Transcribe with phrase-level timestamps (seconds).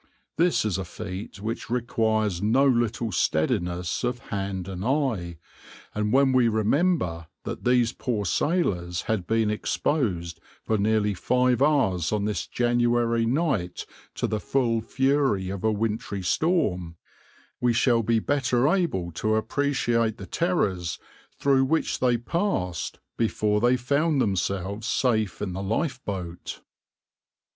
[0.35, 5.37] This is a feat which requires no little steadiness of hand and eye,
[5.93, 12.11] and when we remember that these poor sailors had been exposed for nearly five hours
[12.11, 13.85] on this January night
[14.15, 16.95] to the full fury of a wintry storm,
[17.59, 20.97] we shall be better able to appreciate the terrors
[21.37, 26.61] through which they passed before they found themselves safe in the lifeboat.